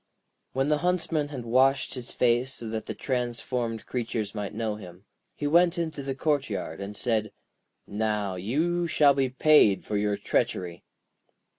]When 0.53 0.69
the 0.69 0.79
Huntsman 0.79 1.27
had 1.27 1.45
washed 1.45 1.93
his 1.93 2.11
face 2.11 2.55
so 2.55 2.67
that 2.69 2.87
the 2.87 2.95
transformed 2.95 3.85
creatures 3.85 4.33
might 4.33 4.51
know 4.51 4.73
him, 4.75 5.05
he 5.35 5.45
went 5.45 5.77
into 5.77 6.01
the 6.01 6.15
courtyard, 6.15 6.81
and 6.81 6.97
said: 6.97 7.31
'Now, 7.85 8.33
you 8.33 8.87
shall 8.87 9.13
be 9.13 9.29
paid 9.29 9.85
for 9.85 9.97
your 9.97 10.17
treachery.' 10.17 10.83